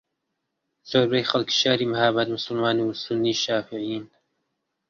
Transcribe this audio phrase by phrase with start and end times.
[0.89, 4.05] زۆربەی خەڵکی شاری مەھاباد موسڵمان و سوننی شافعیین